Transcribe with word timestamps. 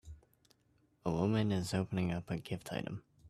A 1.05 1.11
woman 1.11 1.51
is 1.51 1.75
opening 1.75 2.11
up 2.11 2.31
a 2.31 2.39
gift 2.39 2.73
item 2.73 3.03